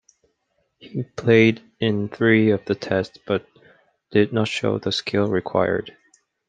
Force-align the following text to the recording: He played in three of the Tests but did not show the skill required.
He 0.79 1.03
played 1.03 1.61
in 1.79 2.09
three 2.09 2.49
of 2.49 2.65
the 2.65 2.73
Tests 2.73 3.19
but 3.27 3.45
did 4.09 4.33
not 4.33 4.47
show 4.47 4.79
the 4.79 4.91
skill 4.91 5.27
required. 5.29 5.95